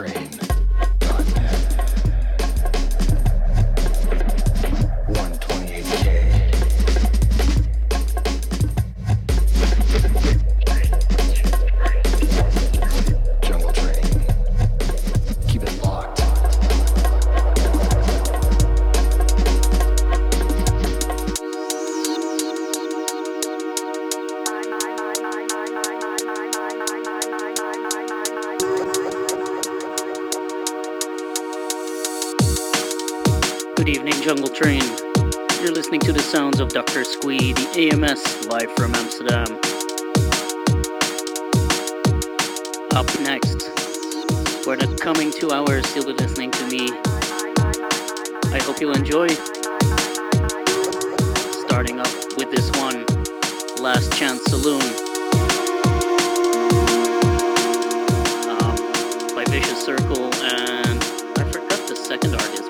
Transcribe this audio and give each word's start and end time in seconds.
train. 0.00 0.49
AMS 37.12 38.46
live 38.46 38.70
from 38.76 38.94
Amsterdam. 38.94 39.46
Up 42.94 43.06
next, 43.20 43.68
for 44.62 44.76
the 44.76 44.96
coming 45.00 45.32
two 45.32 45.50
hours, 45.50 45.84
you'll 45.94 46.06
be 46.06 46.12
listening 46.12 46.50
to 46.52 46.66
me. 46.68 46.88
I 48.52 48.60
hope 48.62 48.80
you 48.80 48.92
enjoy. 48.92 49.28
Starting 51.66 51.98
up 51.98 52.12
with 52.36 52.50
this 52.52 52.70
one, 52.78 53.04
Last 53.82 54.12
Chance 54.16 54.44
Saloon. 54.44 54.80
Um, 58.48 59.34
by 59.34 59.44
Vicious 59.48 59.84
Circle, 59.84 60.32
and 60.44 61.02
I 61.38 61.44
forgot 61.50 61.88
the 61.88 61.96
second 61.96 62.34
artist. 62.34 62.69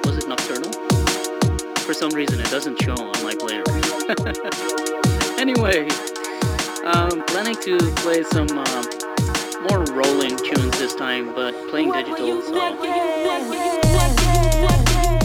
Was 1.91 2.01
it 2.01 2.05
Nocturnal? 2.05 2.07
For 2.07 2.07
some 2.07 2.11
reason, 2.11 2.41
it 2.41 2.51
doesn't 2.51 2.81
show 2.83 2.95
on 2.95 3.23
my 3.25 3.35
player. 3.35 3.65
anyway, 5.41 5.89
I'm 6.85 7.23
planning 7.25 7.57
to 7.63 7.79
play 7.97 8.23
some 8.23 8.47
uh, 8.49 8.85
more 9.69 9.85
rolling 9.97 10.37
tunes 10.37 10.79
this 10.79 10.95
time, 10.95 11.35
but 11.35 11.53
playing 11.69 11.91
digital. 11.93 12.43
So, 12.43 12.53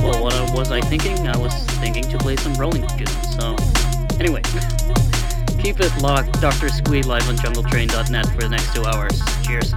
well, 0.01 0.23
what 0.23 0.57
was 0.57 0.71
I 0.71 0.81
thinking? 0.81 1.27
I 1.27 1.37
was 1.37 1.53
thinking 1.79 2.03
to 2.09 2.17
play 2.17 2.35
some 2.35 2.55
rolling 2.55 2.87
tunes. 2.87 3.35
So, 3.35 3.55
anyway, 4.19 4.41
keep 5.59 5.79
it 5.79 5.95
locked. 6.01 6.41
Dr. 6.41 6.69
Squeed 6.69 7.05
live 7.05 7.29
on 7.29 7.35
JungleTrain.net 7.37 8.25
for 8.27 8.41
the 8.41 8.49
next 8.49 8.73
two 8.73 8.85
hours. 8.85 9.21
Cheers. 9.43 9.71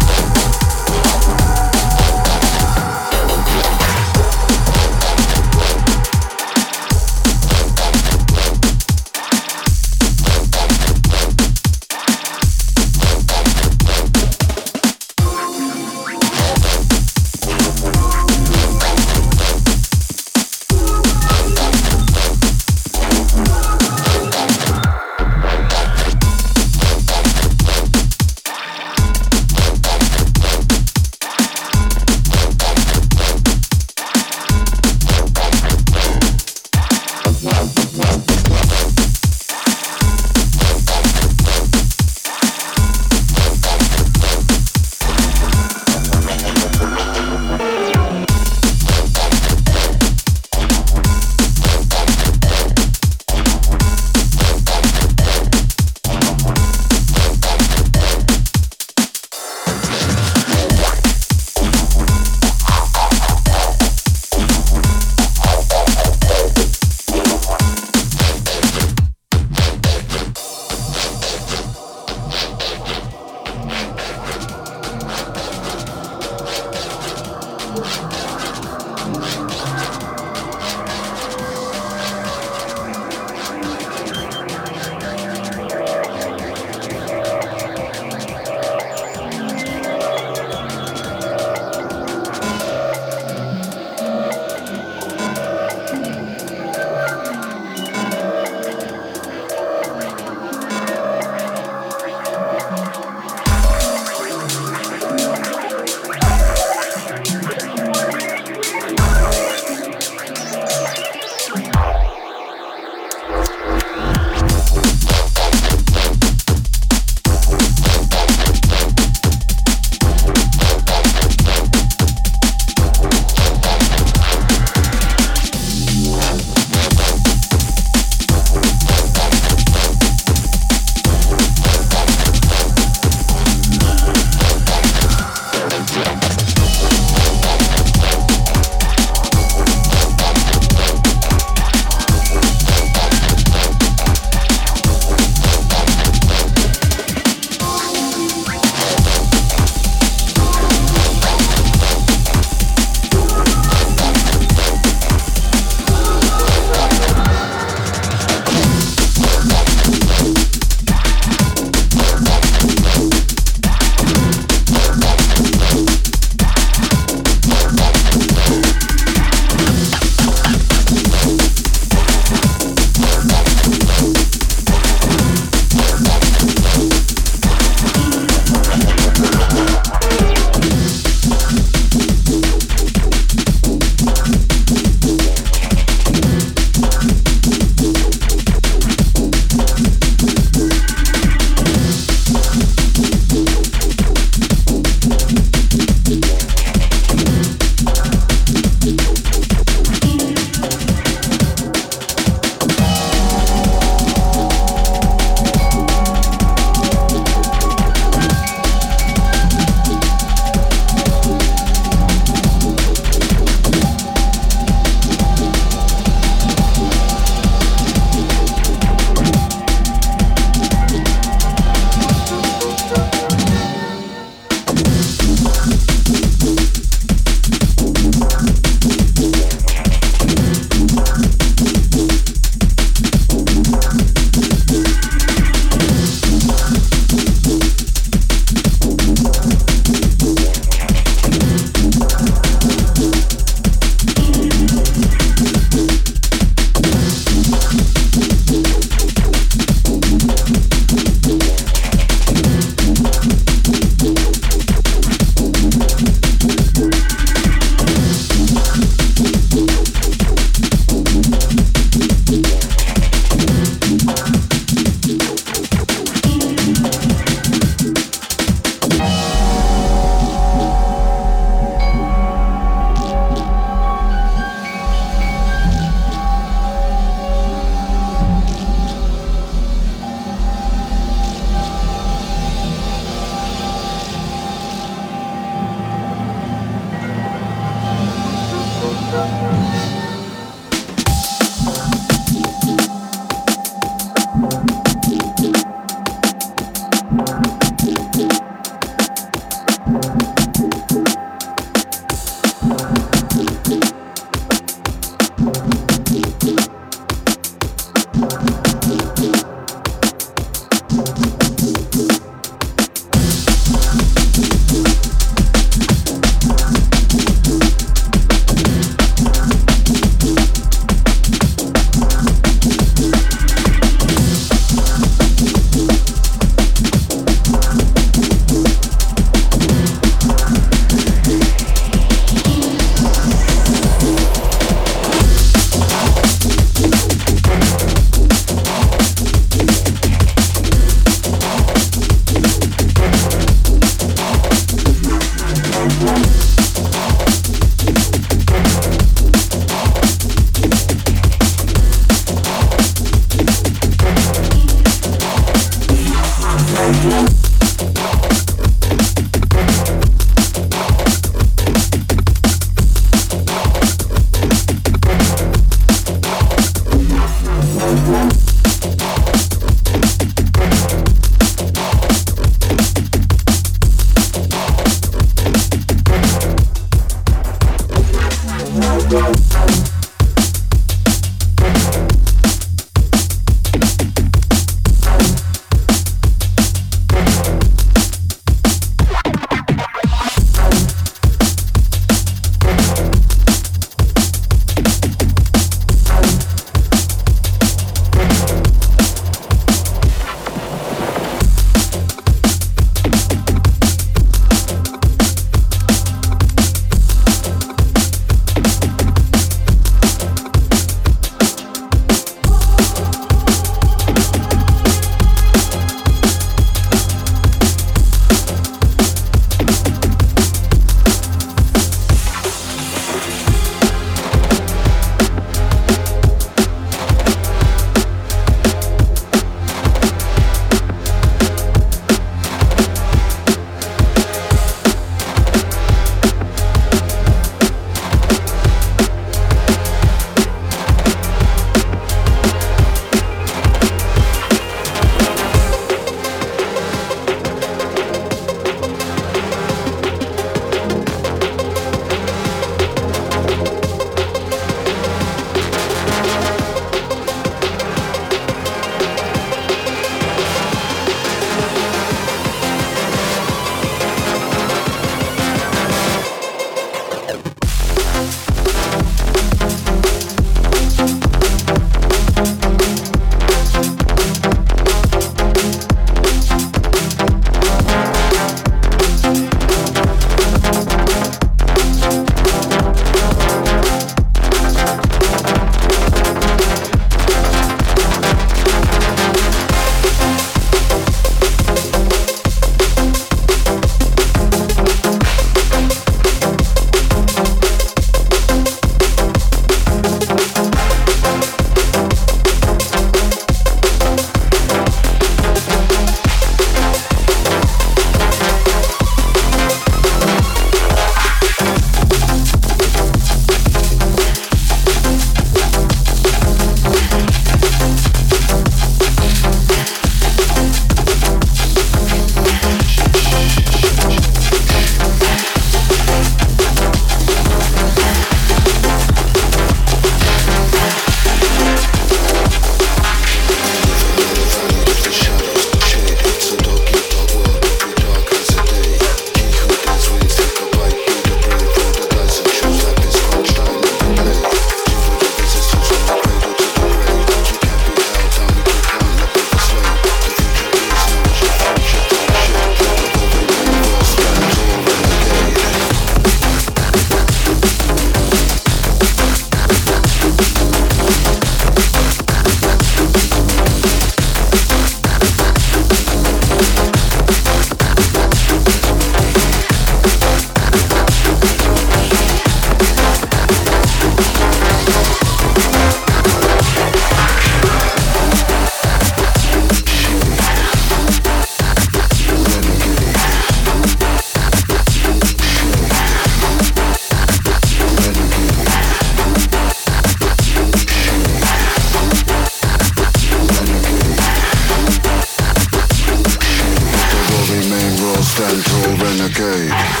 Okay. 599.31 600.00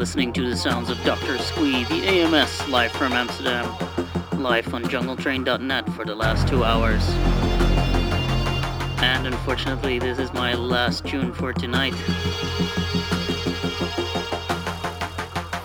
Listening 0.00 0.32
to 0.32 0.48
the 0.48 0.56
sounds 0.56 0.88
of 0.88 0.96
Dr. 1.04 1.36
Squee, 1.36 1.84
the 1.84 2.02
AMS, 2.06 2.66
live 2.68 2.90
from 2.92 3.12
Amsterdam, 3.12 3.66
live 4.38 4.72
on 4.72 4.82
jungletrain.net 4.84 5.92
for 5.92 6.06
the 6.06 6.14
last 6.14 6.48
two 6.48 6.64
hours. 6.64 7.06
And 9.02 9.26
unfortunately, 9.26 9.98
this 9.98 10.18
is 10.18 10.32
my 10.32 10.54
last 10.54 11.04
tune 11.04 11.34
for 11.34 11.52
tonight. 11.52 11.92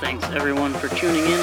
Thanks 0.01 0.25
everyone 0.31 0.73
for 0.73 0.89
tuning 0.89 1.23
in. 1.23 1.39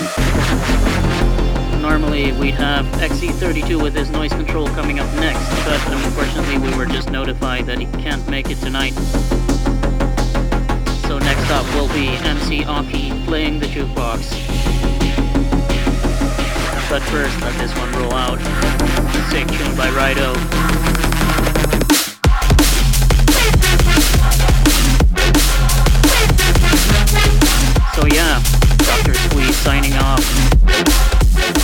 Normally, 1.80 2.32
we'd 2.32 2.56
have 2.56 2.84
XE32 2.96 3.82
with 3.82 3.94
his 3.94 4.10
noise 4.10 4.34
control 4.34 4.68
coming 4.68 4.98
up 4.98 5.10
next, 5.14 5.48
but 5.64 5.80
unfortunately, 5.94 6.58
we 6.58 6.76
were 6.76 6.84
just 6.84 7.10
notified 7.10 7.64
that 7.64 7.78
he 7.78 7.86
can't 8.02 8.28
make 8.28 8.50
it 8.50 8.58
tonight. 8.58 8.92
Up 11.52 11.66
will 11.74 11.88
be 11.88 12.08
MC 12.08 12.64
Aki 12.64 13.12
playing 13.26 13.58
the 13.58 13.66
jukebox. 13.66 14.22
But 16.88 17.02
first, 17.02 17.38
let 17.42 17.54
this 17.58 17.76
one 17.76 17.92
roll 17.92 18.14
out. 18.14 18.38
Sick 19.30 19.46
tune 19.48 19.76
by 19.76 19.88
Rido. 19.88 20.32
So 27.94 28.06
yeah, 28.06 28.42
Dr. 28.78 29.12
Squeeze 29.12 29.56
signing 29.56 29.92
off. 29.94 30.24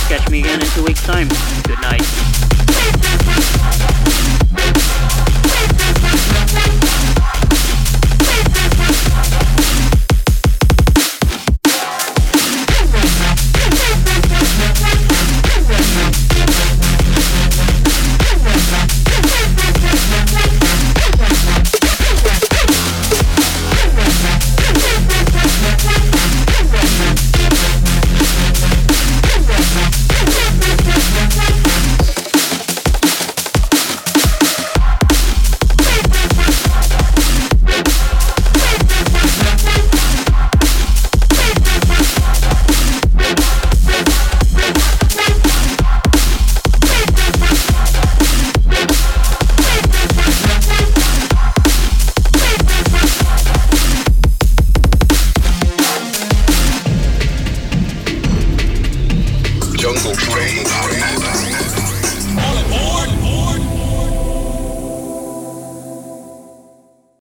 Catch 0.07 0.29
me 0.29 0.41
again 0.41 0.61
in 0.61 0.67
two 0.67 0.83
weeks' 0.83 1.01
time. 1.03 1.27
Good 1.63 1.81
night. 1.81 3.58